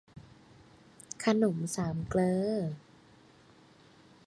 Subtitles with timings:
[1.23, 2.33] ขนมสามเกลอ